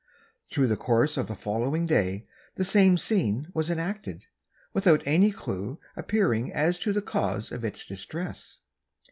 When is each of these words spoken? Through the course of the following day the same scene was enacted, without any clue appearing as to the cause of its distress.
Through 0.49 0.65
the 0.65 0.77
course 0.77 1.15
of 1.15 1.27
the 1.27 1.35
following 1.35 1.85
day 1.85 2.27
the 2.55 2.65
same 2.65 2.97
scene 2.97 3.51
was 3.53 3.69
enacted, 3.69 4.25
without 4.73 5.03
any 5.05 5.31
clue 5.31 5.79
appearing 5.95 6.51
as 6.51 6.79
to 6.79 6.91
the 6.91 7.03
cause 7.03 7.51
of 7.51 7.63
its 7.63 7.85
distress. 7.85 8.61